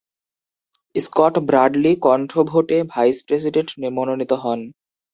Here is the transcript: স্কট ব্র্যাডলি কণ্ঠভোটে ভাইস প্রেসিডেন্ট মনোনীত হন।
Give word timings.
স্কট 0.95 1.33
ব্র্যাডলি 1.47 1.91
কণ্ঠভোটে 2.05 2.77
ভাইস 2.91 3.17
প্রেসিডেন্ট 3.27 3.69
মনোনীত 3.97 4.31
হন। 4.43 4.59